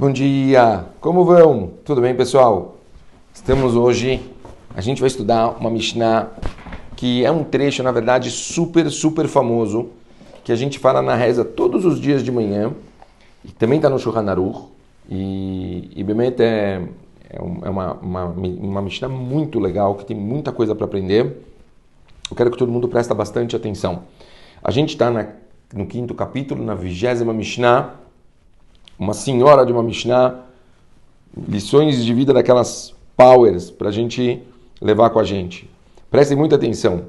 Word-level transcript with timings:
Bom 0.00 0.12
dia, 0.12 0.84
como 1.00 1.24
vão? 1.24 1.72
Tudo 1.84 2.00
bem, 2.00 2.14
pessoal? 2.14 2.76
Estamos 3.34 3.74
hoje, 3.74 4.20
a 4.72 4.80
gente 4.80 5.00
vai 5.00 5.08
estudar 5.08 5.56
uma 5.58 5.68
Mishnah 5.68 6.28
que 6.94 7.24
é 7.24 7.32
um 7.32 7.42
trecho, 7.42 7.82
na 7.82 7.90
verdade, 7.90 8.30
super, 8.30 8.88
super 8.92 9.26
famoso, 9.26 9.88
que 10.44 10.52
a 10.52 10.54
gente 10.54 10.78
fala 10.78 11.02
na 11.02 11.16
reza 11.16 11.44
todos 11.44 11.84
os 11.84 12.00
dias 12.00 12.22
de 12.22 12.30
manhã, 12.30 12.72
e 13.44 13.50
também 13.50 13.78
está 13.78 13.90
no 13.90 13.98
Shulchan 13.98 14.30
Aruch, 14.30 14.68
e, 15.10 15.90
e 15.96 16.04
Bemet 16.04 16.40
é, 16.40 16.80
é, 17.28 17.36
é 17.36 17.40
uma, 17.68 17.94
uma, 17.94 18.24
uma 18.26 18.80
Mishnah 18.80 19.08
muito 19.08 19.58
legal, 19.58 19.96
que 19.96 20.04
tem 20.04 20.16
muita 20.16 20.52
coisa 20.52 20.76
para 20.76 20.84
aprender. 20.84 21.44
Eu 22.30 22.36
quero 22.36 22.52
que 22.52 22.56
todo 22.56 22.70
mundo 22.70 22.86
preste 22.86 23.12
bastante 23.14 23.56
atenção. 23.56 24.04
A 24.62 24.70
gente 24.70 24.90
está 24.90 25.10
no 25.74 25.86
quinto 25.86 26.14
capítulo, 26.14 26.64
na 26.64 26.76
vigésima 26.76 27.32
Mishnah, 27.32 27.94
uma 28.98 29.14
senhora 29.14 29.64
de 29.64 29.72
uma 29.72 29.82
Mishnah, 29.82 30.44
lições 31.48 32.04
de 32.04 32.12
vida 32.12 32.32
daquelas 32.32 32.94
powers 33.16 33.70
para 33.70 33.88
a 33.88 33.92
gente 33.92 34.42
levar 34.80 35.10
com 35.10 35.18
a 35.18 35.24
gente. 35.24 35.70
Prestem 36.10 36.36
muita 36.36 36.56
atenção. 36.56 37.04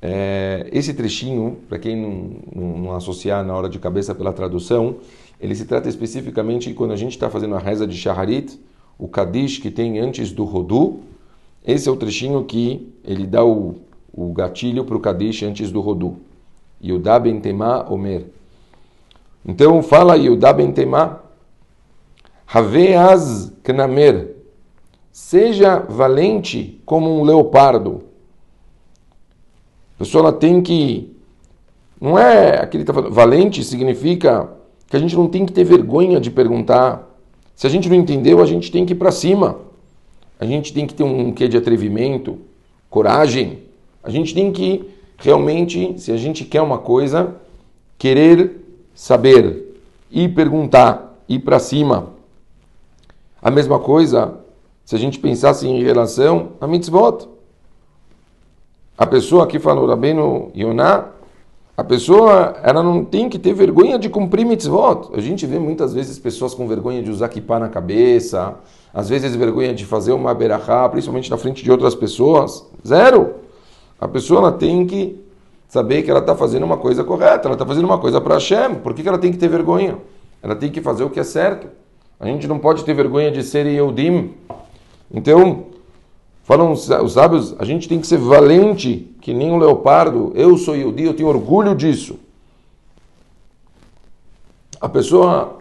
É, 0.00 0.68
esse 0.72 0.92
trechinho, 0.92 1.58
para 1.68 1.78
quem 1.78 1.96
não, 1.96 2.30
não, 2.54 2.78
não, 2.78 2.92
associar 2.96 3.44
na 3.44 3.54
hora 3.54 3.68
de 3.68 3.78
cabeça 3.78 4.12
pela 4.14 4.32
tradução, 4.32 4.96
ele 5.40 5.54
se 5.54 5.64
trata 5.64 5.88
especificamente 5.88 6.74
quando 6.74 6.92
a 6.92 6.96
gente 6.96 7.12
está 7.12 7.30
fazendo 7.30 7.54
a 7.54 7.58
reza 7.58 7.86
de 7.86 7.96
Shaharit, 7.96 8.58
o 8.98 9.06
Kadish 9.06 9.58
que 9.58 9.70
tem 9.70 10.00
antes 10.00 10.32
do 10.32 10.44
Rodu. 10.44 11.00
Esse 11.64 11.88
é 11.88 11.92
o 11.92 11.96
trechinho 11.96 12.44
que 12.44 12.92
ele 13.04 13.26
dá 13.26 13.44
o, 13.44 13.76
o 14.12 14.32
gatilho 14.32 14.84
para 14.84 14.96
o 14.96 15.00
Kadish 15.00 15.44
antes 15.44 15.70
do 15.70 15.80
Rodu. 15.80 16.16
Yudá 16.82 17.20
ben 17.20 17.40
Tema 17.40 17.88
Omer. 17.88 18.26
Então 19.44 19.82
fala 19.82 20.16
Yudá 20.16 20.52
ben 20.52 20.70
Tema, 20.72 21.20
Haveaz 22.46 23.52
Knamer, 23.64 24.36
seja 25.10 25.80
valente 25.80 26.80
como 26.86 27.18
um 27.18 27.24
leopardo. 27.24 28.02
A 29.96 29.98
pessoa 29.98 30.28
ela 30.28 30.32
tem 30.32 30.62
que. 30.62 31.12
Não 32.00 32.18
é 32.18 32.60
aquele 32.60 32.84
que 32.84 32.90
está 32.90 32.94
falando. 32.94 33.12
Valente 33.12 33.62
significa 33.64 34.50
que 34.88 34.96
a 34.96 34.98
gente 34.98 35.16
não 35.16 35.28
tem 35.28 35.46
que 35.46 35.52
ter 35.52 35.64
vergonha 35.64 36.20
de 36.20 36.30
perguntar. 36.30 37.08
Se 37.54 37.66
a 37.66 37.70
gente 37.70 37.88
não 37.88 37.96
entendeu, 37.96 38.42
a 38.42 38.46
gente 38.46 38.70
tem 38.70 38.84
que 38.84 38.92
ir 38.92 38.96
para 38.96 39.10
cima. 39.10 39.60
A 40.38 40.44
gente 40.44 40.72
tem 40.72 40.86
que 40.86 40.94
ter 40.94 41.04
um 41.04 41.32
quê 41.32 41.46
de 41.46 41.56
atrevimento, 41.56 42.38
coragem. 42.90 43.60
A 44.02 44.10
gente 44.10 44.34
tem 44.34 44.50
que 44.50 44.84
realmente, 45.16 46.00
se 46.00 46.10
a 46.10 46.16
gente 46.16 46.44
quer 46.44 46.60
uma 46.60 46.78
coisa, 46.78 47.36
querer 47.96 48.61
saber 48.94 49.80
e 50.10 50.28
perguntar, 50.28 51.18
ir 51.28 51.40
para 51.40 51.58
cima. 51.58 52.10
A 53.40 53.50
mesma 53.50 53.78
coisa 53.78 54.42
se 54.84 54.96
a 54.96 54.98
gente 54.98 55.18
pensasse 55.18 55.66
em 55.66 55.82
relação 55.82 56.50
a 56.60 56.66
mitzvot. 56.66 57.28
A 58.96 59.06
pessoa 59.06 59.46
que 59.46 59.58
falou 59.58 59.86
Rabbeinu 59.86 60.50
Yonah, 60.54 61.08
a 61.74 61.82
pessoa 61.82 62.56
ela 62.62 62.82
não 62.82 63.04
tem 63.04 63.28
que 63.28 63.38
ter 63.38 63.54
vergonha 63.54 63.98
de 63.98 64.10
cumprir 64.10 64.44
mitzvot. 64.44 65.10
A 65.14 65.20
gente 65.20 65.46
vê 65.46 65.58
muitas 65.58 65.94
vezes 65.94 66.18
pessoas 66.18 66.52
com 66.52 66.68
vergonha 66.68 67.02
de 67.02 67.10
usar 67.10 67.28
kippah 67.28 67.58
na 67.58 67.68
cabeça, 67.68 68.56
às 68.92 69.08
vezes 69.08 69.34
vergonha 69.34 69.72
de 69.72 69.86
fazer 69.86 70.12
uma 70.12 70.34
berachá, 70.34 70.88
principalmente 70.88 71.30
na 71.30 71.38
frente 71.38 71.64
de 71.64 71.70
outras 71.70 71.94
pessoas. 71.94 72.66
Zero. 72.86 73.36
A 73.98 74.06
pessoa 74.06 74.40
ela 74.40 74.52
tem 74.52 74.84
que 74.86 75.21
saber 75.72 76.02
que 76.02 76.10
ela 76.10 76.20
está 76.20 76.36
fazendo 76.36 76.64
uma 76.64 76.76
coisa 76.76 77.02
correta, 77.02 77.48
ela 77.48 77.54
está 77.54 77.64
fazendo 77.64 77.86
uma 77.86 77.96
coisa 77.96 78.20
para 78.20 78.34
Hashem. 78.34 78.74
Por 78.74 78.92
que, 78.92 79.02
que 79.02 79.08
ela 79.08 79.16
tem 79.16 79.32
que 79.32 79.38
ter 79.38 79.48
vergonha? 79.48 79.96
Ela 80.42 80.54
tem 80.54 80.70
que 80.70 80.82
fazer 80.82 81.02
o 81.02 81.08
que 81.08 81.18
é 81.18 81.24
certo. 81.24 81.66
A 82.20 82.26
gente 82.26 82.46
não 82.46 82.58
pode 82.58 82.84
ter 82.84 82.92
vergonha 82.92 83.30
de 83.30 83.42
ser 83.42 83.64
Yehudim. 83.64 84.34
Então, 85.10 85.68
falam 86.44 86.72
os 86.72 87.12
sábios, 87.14 87.56
a 87.58 87.64
gente 87.64 87.88
tem 87.88 87.98
que 87.98 88.06
ser 88.06 88.18
valente, 88.18 89.16
que 89.22 89.32
nem 89.32 89.50
um 89.50 89.56
leopardo. 89.56 90.30
Eu 90.34 90.58
sou 90.58 90.76
Yehudi, 90.76 91.04
eu 91.04 91.14
tenho 91.14 91.30
orgulho 91.30 91.74
disso. 91.74 92.18
A 94.78 94.90
pessoa, 94.90 95.56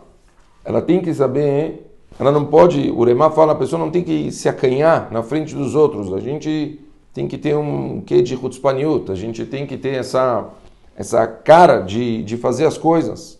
ela 0.65 0.81
tem 0.81 0.99
que 0.99 1.13
saber, 1.13 1.89
ela 2.19 2.33
não 2.33 2.43
pode, 2.43 2.91
o 2.91 3.05
Remá 3.05 3.31
fala, 3.31 3.53
a 3.53 3.55
pessoa 3.55 3.79
não 3.79 3.89
tem 3.89 4.03
que 4.03 4.29
se 4.29 4.49
acanhar 4.49 5.09
na 5.09 5.23
frente 5.23 5.55
dos 5.55 5.73
outros. 5.73 6.13
A 6.13 6.19
gente 6.19 6.81
tem 7.13 7.27
que 7.27 7.37
ter 7.37 7.55
um 7.55 8.01
quê 8.01 8.21
de 8.21 8.35
chutzpaniut, 8.35 9.11
a 9.11 9.15
gente 9.15 9.45
tem 9.45 9.67
que 9.67 9.77
ter 9.77 9.95
essa, 9.95 10.49
essa 10.95 11.27
cara 11.27 11.81
de, 11.81 12.23
de 12.23 12.37
fazer 12.37 12.65
as 12.65 12.77
coisas. 12.77 13.39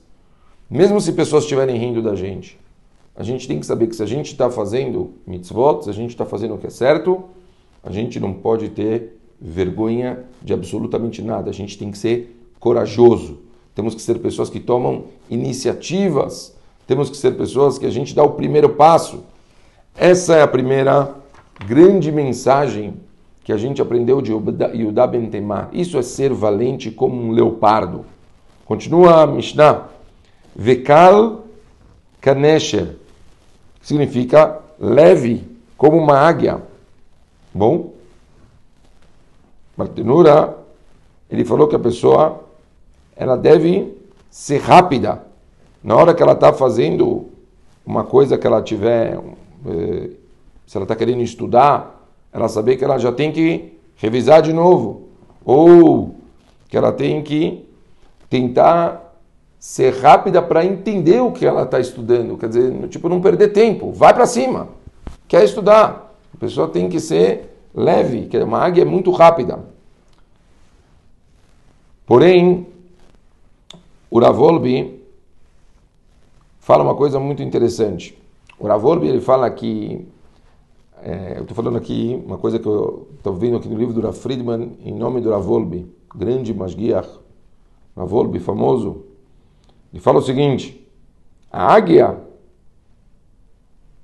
Mesmo 0.70 1.00
se 1.00 1.14
pessoas 1.14 1.44
estiverem 1.44 1.78
rindo 1.78 2.02
da 2.02 2.16
gente. 2.16 2.60
A 3.16 3.24
gente 3.24 3.48
tem 3.48 3.60
que 3.60 3.66
saber 3.66 3.88
que 3.88 3.96
se 3.96 4.04
a 4.04 4.06
gente 4.06 4.32
está 4.32 4.50
fazendo 4.50 5.12
mitzvot, 5.28 5.84
se 5.84 5.90
a 5.90 5.94
gente 5.94 6.12
está 6.12 6.26
fazendo 6.26 6.56
o 6.56 6.58
que 6.58 6.68
é 6.68 6.70
certo, 6.70 7.26
a 7.84 7.92
gente 7.92 8.20
não 8.20 8.34
pode 8.34 8.70
ter 8.70 9.20
vergonha 9.40 10.24
de 10.42 10.54
absolutamente 10.54 11.22
nada. 11.22 11.50
A 11.50 11.54
gente 11.54 11.78
tem 11.78 11.92
que 11.92 11.98
ser 11.98 12.38
corajoso. 12.60 13.40
Temos 13.76 13.96
que 13.96 14.02
ser 14.02 14.20
pessoas 14.20 14.50
que 14.50 14.60
tomam 14.60 15.06
iniciativas. 15.30 16.56
Temos 16.88 17.10
que 17.10 17.18
ser 17.18 17.32
pessoas 17.32 17.78
que 17.78 17.86
a 17.86 17.90
gente 17.90 18.16
dá 18.16 18.24
o 18.24 18.32
primeiro 18.32 18.70
passo. 18.70 19.24
Essa 19.96 20.36
é 20.36 20.42
a 20.42 20.48
primeira 20.48 21.16
grande 21.68 22.12
mensagem 22.12 22.94
que 23.44 23.52
a 23.52 23.58
gente 23.58 23.82
aprendeu 23.82 24.22
de 24.22 24.32
Yudá 24.32 25.08
Ben. 25.08 25.30
Isso 25.74 25.98
é 25.98 26.02
ser 26.02 26.34
valente 26.34 26.92
como 26.92 27.16
um 27.16 27.32
leopardo. 27.32 28.06
Continua 28.66 29.24
a 29.24 29.28
Mishnah. 29.28 29.88
Vekal 30.56 31.46
Kanesher 32.20 32.96
significa 33.82 34.60
leve, 34.80 35.44
como 35.78 35.98
uma 35.98 36.18
águia. 36.18 36.62
Bom, 37.54 37.94
Martinura, 39.76 40.58
ele 41.30 41.44
falou 41.44 41.68
que 41.68 41.76
a 41.76 41.80
pessoa 41.80 42.44
ela 43.16 43.36
deve 43.36 43.98
ser 44.30 44.60
rápida. 44.60 45.24
Na 45.84 45.96
hora 45.96 46.14
que 46.14 46.22
ela 46.22 46.34
está 46.34 46.54
fazendo 46.54 47.30
uma 47.86 48.04
coisa 48.04 48.38
que 48.38 48.46
ela 48.46 48.62
tiver, 48.62 49.20
eh, 49.66 50.10
se 50.68 50.78
ela 50.78 50.84
está 50.84 50.96
querendo 50.96 51.22
estudar, 51.22 52.01
ela 52.34 52.48
saber 52.48 52.78
que 52.78 52.84
ela 52.84 52.98
já 52.98 53.12
tem 53.12 53.32
que 53.32 53.74
revisar 53.96 54.42
de 54.42 54.54
novo. 54.54 55.10
Ou 55.44 56.16
que 56.70 56.78
ela 56.78 56.92
tem 56.92 57.22
que 57.22 57.66
tentar 58.30 59.16
ser 59.60 59.94
rápida 59.94 60.42
para 60.42 60.66
entender 60.66 61.22
o 61.22 61.32
que 61.32 61.46
ela 61.46 61.64
está 61.64 61.80
estudando. 61.80 62.38
Quer 62.38 62.50
dizer, 62.50 62.88
tipo, 62.88 63.10
não 63.10 63.22
perder 63.22 63.50
tempo. 63.50 63.92
Vai 63.92 64.14
para 64.14 64.26
cima. 64.26 64.70
Quer 65.28 65.44
estudar. 65.44 66.16
A 66.34 66.38
pessoa 66.38 66.68
tem 66.68 66.90
que 66.90 67.00
ser 67.00 67.52
leve, 67.74 68.28
que 68.28 68.38
uma 68.38 68.60
águia 68.60 68.82
é 68.82 68.86
muito 68.86 69.12
rápida. 69.12 69.60
Porém, 72.06 72.68
o 74.10 74.20
Ravolbi 74.20 75.02
fala 76.60 76.84
uma 76.84 76.96
coisa 76.96 77.20
muito 77.20 77.42
interessante. 77.44 78.18
O 78.60 78.68
Ravolbi 78.68 79.08
ele 79.08 79.22
fala 79.22 79.50
que 79.50 80.08
é, 81.04 81.38
eu 81.38 81.42
estou 81.42 81.56
falando 81.56 81.78
aqui 81.78 82.22
uma 82.26 82.38
coisa 82.38 82.60
que 82.60 82.68
eu 82.68 83.08
estou 83.18 83.34
vendo 83.34 83.58
aqui 83.58 83.68
no 83.68 83.78
livro 83.78 83.94
do 83.94 84.02
Rav 84.02 84.14
Friedman 84.14 84.78
em 84.84 84.94
nome 84.94 85.20
do 85.20 85.32
Ravolbi, 85.32 85.92
grande 86.16 86.54
Masguiach, 86.54 87.10
Ravolbi 87.96 88.40
famoso. 88.40 89.06
Ele 89.92 90.02
fala 90.02 90.20
o 90.20 90.22
seguinte: 90.22 90.88
a 91.52 91.74
águia 91.74 92.18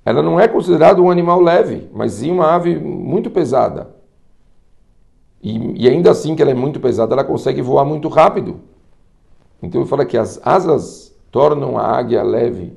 ela 0.04 0.22
não 0.22 0.40
é 0.40 0.48
considerada 0.48 1.02
um 1.02 1.10
animal 1.10 1.40
leve, 1.40 1.88
mas 1.92 2.12
sim 2.12 2.30
uma 2.30 2.54
ave 2.54 2.78
muito 2.78 3.30
pesada. 3.30 3.94
E, 5.42 5.84
e, 5.84 5.88
ainda 5.88 6.10
assim 6.10 6.34
que 6.34 6.42
ela 6.42 6.50
é 6.50 6.54
muito 6.54 6.80
pesada, 6.80 7.14
ela 7.14 7.22
consegue 7.22 7.62
voar 7.62 7.84
muito 7.84 8.08
rápido. 8.08 8.58
Então 9.62 9.80
ele 9.80 9.88
fala 9.88 10.04
que 10.04 10.16
as 10.16 10.40
asas 10.44 11.14
tornam 11.30 11.78
a 11.78 11.82
águia 11.82 12.22
leve. 12.22 12.72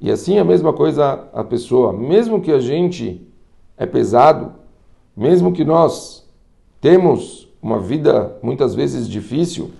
E 0.00 0.10
assim 0.10 0.38
a 0.38 0.44
mesma 0.44 0.72
coisa 0.72 1.28
a 1.34 1.44
pessoa, 1.44 1.92
mesmo 1.92 2.40
que 2.40 2.52
a 2.52 2.60
gente 2.60 3.26
é 3.82 3.86
pesado, 3.86 4.52
mesmo 5.16 5.52
que 5.52 5.64
nós 5.64 6.24
temos 6.80 7.48
uma 7.60 7.80
vida 7.80 8.36
muitas 8.42 8.74
vezes 8.74 9.08
difícil, 9.08 9.72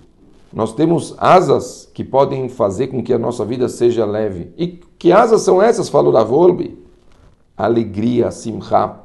nós 0.51 0.73
temos 0.73 1.15
asas 1.17 1.89
que 1.93 2.03
podem 2.03 2.49
fazer 2.49 2.87
com 2.87 3.01
que 3.01 3.13
a 3.13 3.17
nossa 3.17 3.43
vida 3.43 3.67
seja 3.69 4.05
leve. 4.05 4.53
E 4.57 4.67
que 4.67 5.11
asas 5.11 5.41
são 5.41 5.61
essas? 5.61 5.89
Falou 5.89 6.13
Ravolbe. 6.13 6.77
Alegria, 7.57 8.29
simcha. 8.29 8.99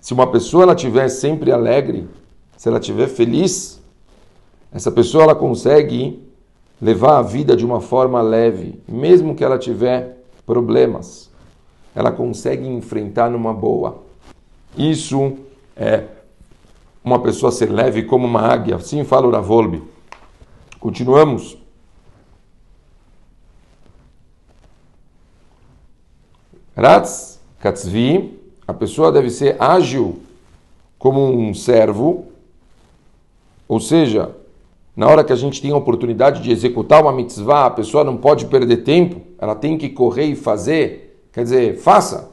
Se 0.00 0.12
uma 0.12 0.26
pessoa 0.26 0.64
ela 0.64 0.74
estiver 0.74 1.08
sempre 1.08 1.52
alegre, 1.52 2.08
se 2.56 2.68
ela 2.68 2.78
estiver 2.78 3.08
feliz, 3.08 3.80
essa 4.72 4.90
pessoa 4.90 5.24
ela 5.24 5.34
consegue 5.34 6.26
levar 6.80 7.18
a 7.18 7.22
vida 7.22 7.54
de 7.54 7.64
uma 7.64 7.80
forma 7.80 8.20
leve, 8.20 8.80
mesmo 8.88 9.34
que 9.36 9.44
ela 9.44 9.58
tiver 9.58 10.24
problemas. 10.44 11.30
Ela 11.94 12.10
consegue 12.10 12.66
enfrentar 12.66 13.30
numa 13.30 13.52
boa. 13.52 14.11
Isso 14.76 15.36
é 15.76 16.04
uma 17.04 17.20
pessoa 17.20 17.52
ser 17.52 17.70
leve 17.70 18.04
como 18.04 18.26
uma 18.26 18.40
águia. 18.40 18.76
Assim 18.76 19.04
fala 19.04 19.26
o 19.26 19.30
Ravolbe. 19.30 19.82
Continuamos. 20.80 21.58
Ratz 26.76 27.40
katzvi, 27.60 28.40
a 28.66 28.72
pessoa 28.74 29.12
deve 29.12 29.30
ser 29.30 29.56
ágil 29.62 30.20
como 30.98 31.30
um 31.30 31.54
servo, 31.54 32.26
ou 33.68 33.78
seja, 33.78 34.34
na 34.96 35.06
hora 35.06 35.22
que 35.22 35.32
a 35.32 35.36
gente 35.36 35.62
tem 35.62 35.70
a 35.70 35.76
oportunidade 35.76 36.42
de 36.42 36.50
executar 36.50 37.02
uma 37.02 37.12
mitzvah, 37.12 37.66
a 37.66 37.70
pessoa 37.70 38.02
não 38.02 38.16
pode 38.16 38.46
perder 38.46 38.78
tempo, 38.78 39.20
ela 39.38 39.54
tem 39.54 39.78
que 39.78 39.88
correr 39.88 40.24
e 40.24 40.34
fazer, 40.34 41.24
quer 41.32 41.44
dizer, 41.44 41.76
faça. 41.78 42.31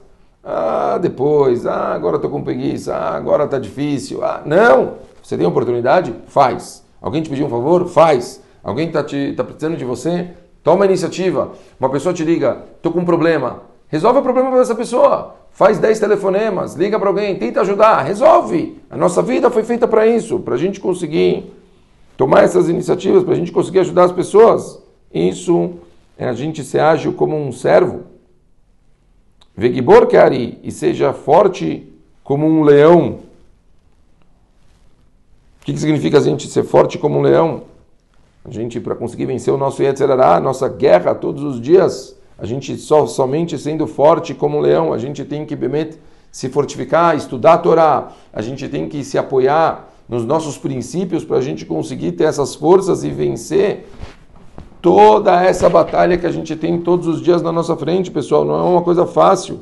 Ah, 0.51 0.97
depois, 0.97 1.67
ah, 1.67 1.93
agora 1.93 2.15
estou 2.15 2.31
com 2.31 2.41
preguiça, 2.41 2.95
ah, 2.95 3.15
agora 3.15 3.43
está 3.43 3.59
difícil. 3.59 4.23
Ah, 4.23 4.41
não! 4.43 4.95
Você 5.21 5.37
tem 5.37 5.45
oportunidade? 5.45 6.11
Faz. 6.25 6.83
Alguém 6.99 7.21
te 7.21 7.29
pediu 7.29 7.45
um 7.45 7.49
favor? 7.49 7.87
Faz. 7.87 8.41
Alguém 8.63 8.87
está 8.87 9.03
tá 9.03 9.43
precisando 9.43 9.77
de 9.77 9.85
você? 9.85 10.29
Toma 10.63 10.85
a 10.85 10.87
iniciativa. 10.87 11.51
Uma 11.79 11.89
pessoa 11.91 12.15
te 12.15 12.23
liga, 12.23 12.63
estou 12.75 12.91
com 12.91 13.01
um 13.01 13.05
problema. 13.05 13.61
Resolve 13.89 14.19
o 14.19 14.23
problema 14.23 14.49
para 14.49 14.61
essa 14.61 14.73
pessoa. 14.73 15.35
Faz 15.51 15.77
10 15.77 15.99
telefonemas, 15.99 16.73
liga 16.73 16.99
para 16.99 17.09
alguém, 17.09 17.35
tenta 17.35 17.61
ajudar, 17.61 18.01
resolve. 18.01 18.81
A 18.89 18.97
nossa 18.97 19.21
vida 19.21 19.51
foi 19.51 19.61
feita 19.61 19.87
para 19.87 20.07
isso, 20.07 20.39
para 20.39 20.55
a 20.55 20.57
gente 20.57 20.79
conseguir 20.79 21.53
tomar 22.17 22.43
essas 22.43 22.67
iniciativas, 22.67 23.23
para 23.23 23.33
a 23.33 23.37
gente 23.37 23.51
conseguir 23.51 23.79
ajudar 23.81 24.05
as 24.05 24.11
pessoas. 24.11 24.81
Isso 25.13 25.73
é 26.17 26.27
a 26.27 26.33
gente 26.33 26.63
ser 26.63 26.79
ágil 26.79 27.13
como 27.13 27.37
um 27.37 27.51
servo. 27.51 28.08
Vegibor 29.59 30.07
Kari, 30.07 30.57
e 30.63 30.71
seja 30.71 31.11
forte 31.11 31.85
como 32.23 32.47
um 32.47 32.63
leão. 32.63 33.19
O 35.61 35.65
que, 35.65 35.77
significa 35.77 36.17
a 36.17 36.21
gente 36.21 36.47
ser 36.47 36.63
forte 36.63 36.97
como 36.97 37.19
um 37.19 37.21
leão? 37.21 37.63
A 38.45 38.51
gente, 38.51 38.79
para 38.79 38.95
conseguir 38.95 39.25
vencer 39.25 39.53
o 39.53 39.57
nosso 39.57 39.83
Yetzerará, 39.83 40.39
nossa 40.39 40.69
guerra 40.69 41.13
todos 41.13 41.43
os 41.43 41.59
dias, 41.59 42.15
a 42.37 42.45
gente 42.45 42.77
só 42.77 43.05
somente 43.05 43.57
sendo 43.57 43.85
forte 43.85 44.33
como 44.33 44.59
um 44.59 44.61
leão, 44.61 44.93
a 44.93 44.97
gente 44.97 45.25
tem 45.25 45.45
que 45.45 45.57
se 46.31 46.47
fortificar, 46.47 47.17
estudar 47.17 47.55
a 47.55 47.57
Torá, 47.57 48.13
a 48.31 48.41
gente 48.41 48.65
tem 48.69 48.87
que 48.87 49.03
se 49.03 49.17
apoiar 49.17 49.89
nos 50.07 50.23
nossos 50.23 50.57
princípios 50.57 51.25
para 51.25 51.35
a 51.35 51.41
gente 51.41 51.65
conseguir 51.65 52.13
ter 52.13 52.23
essas 52.23 52.55
forças 52.55 53.03
e 53.03 53.09
vencer 53.09 53.89
toda 54.81 55.43
essa 55.43 55.69
batalha 55.69 56.17
que 56.17 56.25
a 56.25 56.31
gente 56.31 56.55
tem 56.55 56.79
todos 56.79 57.07
os 57.07 57.21
dias 57.21 57.41
na 57.41 57.51
nossa 57.51 57.75
frente, 57.75 58.11
pessoal. 58.11 58.45
Não 58.45 58.55
é 58.55 58.63
uma 58.63 58.81
coisa 58.81 59.05
fácil, 59.05 59.61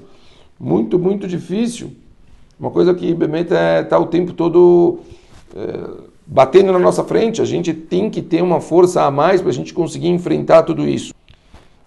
muito, 0.60 0.98
muito 0.98 1.28
difícil. 1.28 1.92
Uma 2.60 2.72
coisa 2.72 2.94
que 2.94 3.14
Bemet 3.14 3.44
está 3.44 3.60
é, 3.60 3.84
tá 3.84 4.00
o 4.00 4.08
tempo 4.08 4.34
todo 4.34 5.00
é, 5.56 5.90
batendo 6.26 6.72
na 6.72 6.80
nossa 6.80 7.04
frente. 7.04 7.42
A 7.42 7.46
gente 7.46 7.74
tem 7.74 8.10
que 8.10 8.22
ter 8.22 8.42
uma 8.42 8.60
força 8.60 9.04
a 9.04 9.12
mais 9.12 9.42
para 9.42 9.52
a 9.52 9.54
gente 9.54 9.74
conseguir 9.74 10.10
enfrentar 10.10 10.64
tudo 10.64 10.88
isso. 10.88 11.14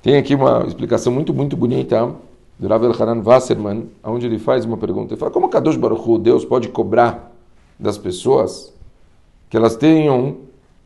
Tem 0.03 0.17
aqui 0.17 0.35
uma 0.35 0.65
explicação 0.67 1.13
muito, 1.13 1.35
muito 1.35 1.57
bonita 1.57 2.15
do 2.59 2.69
Rav 2.69 2.85
Elhanan 2.85 3.23
Wasserman, 3.23 3.89
onde 4.05 4.27
ele 4.27 4.39
faz 4.39 4.65
uma 4.65 4.77
pergunta. 4.77 5.13
Ele 5.13 5.21
fala, 5.21 5.33
como 5.33 5.49
Kadosh 5.49 5.77
Baruch 5.77 6.09
Hu, 6.09 6.19
Deus 6.19 6.45
pode 6.45 6.69
cobrar 6.69 7.33
das 7.79 7.99
pessoas 7.99 8.73
que 9.49 9.57
elas 9.57 9.77
tenham 9.77 10.39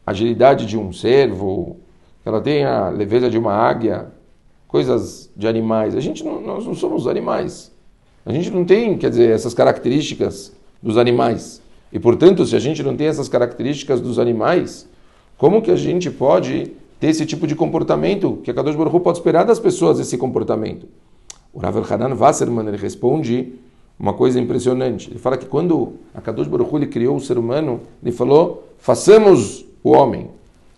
agilidade 0.07 0.67
de 0.67 0.79
um 0.79 0.93
cervo, 0.93 1.77
que 1.77 1.84
ela 2.25 2.41
tenha 2.41 2.87
a 2.87 2.89
leveza 2.91 3.29
de 3.29 3.39
uma 3.39 3.53
águia, 3.53 4.13
coisas 4.67 5.31
de 5.37 5.47
animais. 5.47 5.95
A 5.95 6.01
gente 6.01 6.25
não, 6.25 6.41
nós 6.41 6.67
não 6.67 6.75
somos 6.75 7.07
animais. 7.07 7.73
A 8.25 8.33
gente 8.33 8.51
não 8.51 8.65
tem, 8.65 8.97
quer 8.97 9.11
dizer, 9.11 9.31
essas 9.31 9.53
características 9.53 10.53
dos 10.83 10.97
animais. 10.97 11.63
E, 11.93 11.99
portanto, 11.99 12.45
se 12.47 12.57
a 12.57 12.59
gente 12.59 12.83
não 12.83 12.97
tem 12.97 13.07
essas 13.07 13.29
características 13.29 14.01
dos 14.01 14.19
animais, 14.19 14.89
como 15.37 15.63
que 15.63 15.71
a 15.71 15.77
gente 15.77 16.11
pode 16.11 16.73
ter 16.99 17.09
esse 17.09 17.27
tipo 17.27 17.47
de 17.47 17.55
comportamento, 17.55 18.39
que 18.43 18.51
a 18.51 18.55
Kadosh 18.55 18.75
Baruch 18.75 19.01
pode 19.01 19.19
esperar 19.19 19.45
das 19.45 19.61
pessoas 19.61 20.01
esse 20.01 20.17
comportamento. 20.17 20.89
O 21.53 21.59
Rav 21.59 21.77
Hanan 21.93 22.15
Wasserman 22.15 22.67
ele 22.67 22.77
responde 22.77 23.53
uma 23.99 24.13
coisa 24.13 24.41
impressionante. 24.41 25.11
Ele 25.11 25.19
fala 25.19 25.37
que 25.37 25.47
quando 25.47 25.95
a 26.15 26.21
Kadosh 26.21 26.49
Baruch 26.49 26.75
Hu 26.75 26.87
criou 26.89 27.17
o 27.17 27.21
ser 27.21 27.39
humano, 27.39 27.81
ele 28.03 28.11
falou, 28.11 28.65
façamos 28.79 29.65
o 29.83 29.91
homem. 29.93 30.31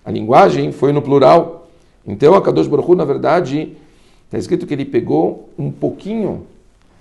A 0.06 0.10
linguagem 0.12 0.70
foi 0.70 0.92
no 0.92 1.02
plural. 1.02 1.66
Então 2.06 2.34
a 2.34 2.40
Kadosh 2.40 2.68
Baruch 2.68 2.88
Hu, 2.88 2.94
na 2.94 3.04
verdade, 3.04 3.76
está 4.26 4.38
escrito 4.38 4.64
que 4.64 4.72
ele 4.72 4.84
pegou 4.84 5.50
um 5.58 5.68
pouquinho 5.72 6.46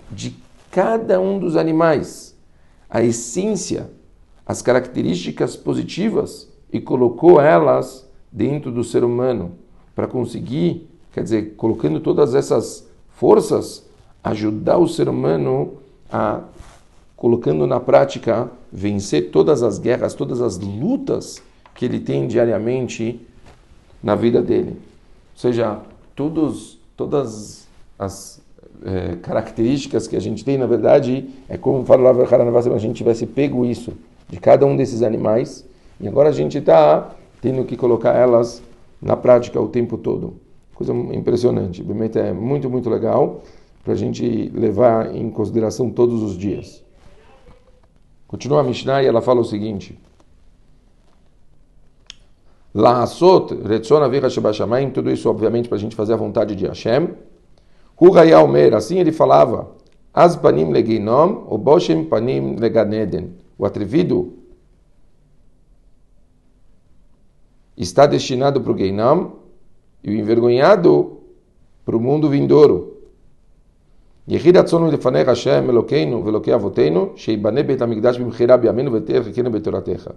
de 0.10 0.36
cada 0.72 1.22
um 1.22 1.38
dos 1.38 1.56
animais, 1.56 2.36
a 2.90 3.04
essência, 3.04 3.92
as 4.44 4.64
características 4.64 5.56
positivas 5.56 6.50
e 6.74 6.82
colocou 6.82 7.40
elas 7.40 8.10
dentro 8.32 8.72
do 8.72 8.84
ser 8.84 9.04
humano 9.04 9.52
para 9.96 10.08
conseguir, 10.08 10.90
quer 11.14 11.22
dizer, 11.22 11.54
colocando 11.56 12.00
todas 12.00 12.34
essas 12.34 12.88
forças, 13.10 13.86
ajudar 14.24 14.80
o 14.80 14.88
ser 14.88 15.08
humano 15.08 15.74
a, 16.12 16.42
colocando 17.16 17.68
na 17.68 17.80
prática, 17.80 18.50
vencer 18.72 19.30
todas 19.30 19.62
as 19.62 19.78
guerras, 19.78 20.16
todas 20.16 20.42
as 20.42 20.58
lutas 20.58 21.42
que 21.76 21.86
ele 21.86 22.00
tem 22.00 22.26
diariamente 22.28 23.20
na 24.02 24.16
vida 24.16 24.42
dele. 24.42 24.72
Ou 24.72 25.40
seja, 25.40 25.80
todos, 26.16 26.80
todas 26.96 27.68
as 28.00 28.42
é, 28.84 29.18
características 29.18 30.08
que 30.08 30.16
a 30.16 30.22
gente 30.22 30.44
tem, 30.44 30.58
na 30.58 30.66
verdade, 30.66 31.30
é 31.50 31.58
como 31.58 31.86
falava 31.86 32.24
a 32.74 32.78
gente 32.78 32.96
tivesse 32.96 33.26
pego 33.26 33.66
isso 33.66 33.94
de 34.30 34.40
cada 34.40 34.66
um 34.66 34.76
desses 34.76 35.04
animais 35.04 35.66
e 36.00 36.08
agora 36.08 36.30
a 36.30 36.32
gente 36.32 36.58
está 36.58 37.12
tendo 37.42 37.64
que 37.66 37.76
colocar 37.78 38.14
elas 38.14 38.64
na 39.02 39.16
prática 39.16 39.60
o 39.60 39.68
tempo 39.68 39.98
todo. 39.98 40.36
Coisa 40.74 40.94
impressionante. 40.94 41.84
Realmente 41.84 42.18
é 42.18 42.34
muito, 42.34 42.70
muito 42.70 42.90
legal 42.90 43.44
para 43.84 43.94
a 43.94 43.96
gente 43.96 44.52
levar 44.54 45.16
em 45.16 45.30
consideração 45.30 45.90
todos 45.90 46.22
os 46.24 46.38
dias. 46.38 46.84
Continua 48.28 48.62
a 48.62 48.64
Mishnah 48.64 49.04
e 49.04 49.06
ela 49.06 49.22
fala 49.22 49.42
o 49.42 49.46
seguinte. 49.46 49.98
La'asot 52.75 53.51
retzon 53.65 54.03
avicha 54.03 54.31
shebashamayim, 54.31 54.91
tudo 54.91 55.11
isso 55.11 55.29
obviamente 55.29 55.69
para 55.69 55.77
a 55.77 55.81
gente 55.81 55.97
fazer 55.97 56.13
a 56.13 56.17
vontade 56.17 56.55
de 56.55 56.67
Hashem. 56.67 57.09
Huraya 58.01 58.41
Omer, 58.41 58.75
assim 58.75 58.99
ele 58.99 59.13
falava, 59.13 59.69
As 60.13 60.37
panim 60.37 60.71
legeinom, 60.71 61.47
o 61.49 61.59
boshem 61.59 62.05
panim 62.05 62.57
leganeden. 62.57 63.35
O 63.57 63.65
atrevido 63.65 64.35
está 67.77 68.07
destinado 68.07 68.61
para 68.61 68.73
o 68.73 68.77
Geinam 68.77 69.33
e 70.03 70.11
o 70.11 70.15
envergonhado 70.15 71.19
para 71.85 71.97
o 71.97 72.01
mundo 72.01 72.29
vindouro. 72.29 72.97
יחיד 74.29 74.57
רצונו 74.57 74.91
לפניך 74.91 75.29
השם 75.29 75.71
אלוקינו 75.71 76.25
ואלוקי 76.25 76.55
אבותינו, 76.55 77.13
שיבנה 77.17 77.63
בית 77.63 77.83
המקדש 77.83 78.19
במחירה 78.19 78.57
בימינו 78.57 78.93
ותהיה 78.93 79.23
חלקנו 79.23 79.53
בתורתך. 79.53 80.11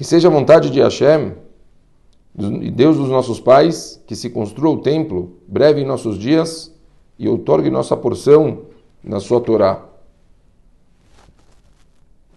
que 0.00 0.04
seja 0.06 0.28
a 0.28 0.30
vontade 0.30 0.70
de 0.70 0.80
Hashem, 0.80 1.34
Deus 2.72 2.96
dos 2.96 3.10
nossos 3.10 3.38
pais, 3.38 4.02
que 4.06 4.16
se 4.16 4.30
construa 4.30 4.72
o 4.72 4.78
templo 4.78 5.36
breve 5.46 5.82
em 5.82 5.84
nossos 5.84 6.18
dias 6.18 6.74
e 7.18 7.28
outorgue 7.28 7.68
nossa 7.68 7.94
porção 7.94 8.62
na 9.04 9.20
sua 9.20 9.42
Torá. 9.42 9.84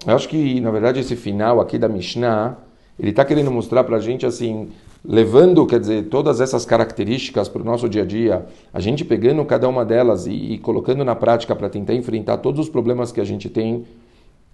Eu 0.06 0.14
acho 0.14 0.28
que, 0.28 0.60
na 0.60 0.72
verdade, 0.72 1.00
esse 1.00 1.16
final 1.16 1.62
aqui 1.62 1.78
da 1.78 1.88
Mishnah 1.88 2.58
ele 3.00 3.12
está 3.12 3.24
querendo 3.24 3.50
mostrar 3.50 3.86
para 3.86 3.96
a 3.96 4.02
gente 4.02 4.26
assim, 4.26 4.68
levando, 5.02 5.66
quer 5.66 5.80
dizer, 5.80 6.10
todas 6.10 6.42
essas 6.42 6.66
características 6.66 7.48
para 7.48 7.62
o 7.62 7.66
nosso 7.66 7.88
dia 7.88 8.04
a 8.04 8.06
dia, 8.06 8.46
a 8.74 8.82
gente 8.82 9.06
pegando 9.06 9.46
cada 9.46 9.70
uma 9.70 9.86
delas 9.86 10.28
e, 10.28 10.34
e 10.34 10.58
colocando 10.58 11.06
na 11.06 11.16
prática 11.16 11.56
para 11.56 11.70
tentar 11.70 11.94
enfrentar 11.94 12.40
todos 12.40 12.60
os 12.60 12.70
problemas 12.70 13.14
que 13.14 13.22
a 13.22 13.26
gente 13.26 13.50
tem, 13.50 13.86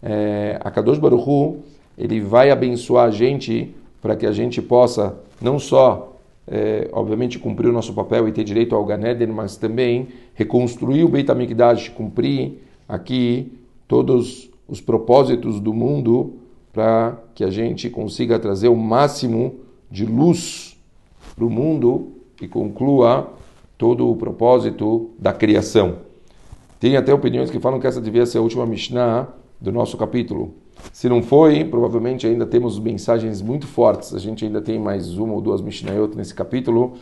é, 0.03 0.59
a 0.63 0.69
Kadosh 0.69 0.99
Baruch 0.99 1.27
Hu, 1.27 1.63
ele 1.99 2.21
vai 2.21 2.49
abençoar 2.49 3.07
a 3.07 3.11
gente 3.11 3.75
para 4.01 4.15
que 4.15 4.25
a 4.25 4.31
gente 4.31 4.61
possa 4.61 5.19
não 5.41 5.59
só, 5.59 6.15
é, 6.47 6.89
obviamente, 6.93 7.37
cumprir 7.37 7.67
o 7.67 7.73
nosso 7.73 7.93
papel 7.93 8.27
e 8.27 8.31
ter 8.31 8.45
direito 8.45 8.73
ao 8.73 8.85
Ganeden, 8.85 9.27
mas 9.27 9.57
também 9.57 10.07
reconstruir 10.33 11.03
o 11.03 11.09
Beit 11.09 11.29
HaMikdash, 11.29 11.89
cumprir 11.89 12.63
aqui 12.87 13.51
todos 13.87 14.49
os 14.67 14.79
propósitos 14.79 15.59
do 15.59 15.73
mundo 15.73 16.35
para 16.71 17.17
que 17.35 17.43
a 17.43 17.49
gente 17.49 17.89
consiga 17.89 18.39
trazer 18.39 18.69
o 18.69 18.75
máximo 18.75 19.55
de 19.91 20.05
luz 20.05 20.77
para 21.35 21.43
o 21.43 21.49
mundo 21.49 22.13
e 22.41 22.47
conclua 22.47 23.33
todo 23.77 24.09
o 24.09 24.15
propósito 24.15 25.09
da 25.19 25.33
criação. 25.33 25.97
Tem 26.79 26.95
até 26.95 27.13
opiniões 27.13 27.51
que 27.51 27.59
falam 27.59 27.79
que 27.79 27.87
essa 27.87 27.99
devia 27.99 28.25
ser 28.25 28.37
a 28.37 28.41
última 28.41 28.65
Mishnah 28.65 29.27
do 29.59 29.71
nosso 29.71 29.97
capítulo. 29.97 30.53
Se 30.91 31.07
não 31.07 31.21
foi, 31.21 31.63
provavelmente 31.63 32.27
ainda 32.27 32.45
temos 32.45 32.79
mensagens 32.79 33.41
muito 33.41 33.67
fortes. 33.67 34.13
A 34.13 34.19
gente 34.19 34.45
ainda 34.45 34.61
tem 34.61 34.79
mais 34.79 35.17
uma 35.17 35.33
ou 35.33 35.41
duas 35.41 35.61
Mishnayot 35.61 36.15
nesse 36.15 36.33
capítulo. 36.33 36.93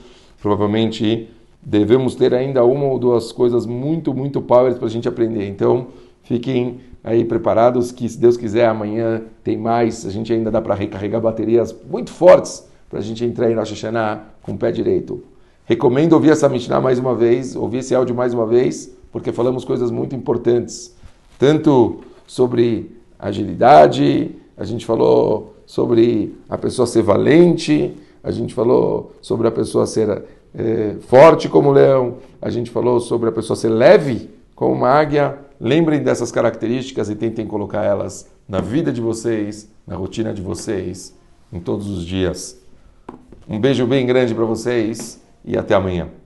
Provavelmente 0.41 1.29
devemos 1.61 2.15
ter 2.15 2.33
ainda 2.33 2.63
uma 2.63 2.85
ou 2.85 2.99
duas 2.99 3.31
coisas 3.31 3.65
muito, 3.65 4.13
muito 4.13 4.41
powers 4.41 4.77
para 4.77 4.87
a 4.87 4.89
gente 4.89 5.07
aprender. 5.07 5.47
Então, 5.47 5.87
fiquem 6.23 6.79
aí 7.03 7.25
preparados 7.25 7.91
que, 7.91 8.07
se 8.07 8.19
Deus 8.19 8.37
quiser, 8.37 8.67
amanhã 8.67 9.23
tem 9.43 9.57
mais. 9.57 10.05
A 10.05 10.09
gente 10.09 10.31
ainda 10.31 10.51
dá 10.51 10.61
para 10.61 10.75
recarregar 10.75 11.21
baterias 11.21 11.75
muito 11.89 12.11
fortes 12.11 12.67
para 12.89 12.99
a 12.99 13.01
gente 13.01 13.23
entrar 13.25 13.51
em 13.51 13.55
Rosh 13.55 13.71
Hashanah 13.71 14.23
com 14.41 14.53
o 14.53 14.57
pé 14.57 14.71
direito. 14.71 15.23
Recomendo 15.65 16.13
ouvir 16.13 16.31
essa 16.31 16.47
Mishnah 16.47 16.79
mais 16.79 16.97
uma 16.97 17.13
vez, 17.13 17.55
ouvir 17.55 17.79
esse 17.79 17.93
áudio 17.93 18.15
mais 18.15 18.33
uma 18.33 18.45
vez, 18.45 18.95
porque 19.11 19.33
falamos 19.33 19.65
coisas 19.65 19.91
muito 19.91 20.15
importantes, 20.15 20.95
tanto 21.37 21.99
sobre 22.25 22.96
agilidade, 23.19 24.31
a 24.55 24.63
gente 24.63 24.85
falou 24.85 25.55
sobre 25.65 26.35
a 26.49 26.57
pessoa 26.57 26.87
ser 26.87 27.03
valente, 27.03 27.93
a 28.23 28.31
gente 28.31 28.53
falou 28.53 29.13
sobre 29.21 29.47
a 29.47 29.51
pessoa 29.51 29.85
ser 29.85 30.23
é, 30.55 30.95
forte 31.01 31.47
como 31.47 31.71
leão, 31.71 32.17
a 32.41 32.49
gente 32.49 32.71
falou 32.71 32.99
sobre 32.99 33.29
a 33.29 33.31
pessoa 33.31 33.55
ser 33.55 33.69
leve 33.69 34.29
como 34.55 34.73
uma 34.73 34.89
águia. 34.89 35.37
Lembrem 35.59 36.03
dessas 36.03 36.31
características 36.31 37.09
e 37.09 37.15
tentem 37.15 37.45
colocar 37.45 37.83
elas 37.83 38.29
na 38.47 38.61
vida 38.61 38.91
de 38.91 39.01
vocês, 39.01 39.69
na 39.85 39.95
rotina 39.95 40.33
de 40.33 40.41
vocês, 40.41 41.15
em 41.51 41.59
todos 41.59 41.89
os 41.89 42.05
dias. 42.05 42.59
Um 43.47 43.59
beijo 43.59 43.85
bem 43.85 44.05
grande 44.05 44.35
para 44.35 44.45
vocês 44.45 45.21
e 45.43 45.57
até 45.57 45.73
amanhã. 45.73 46.09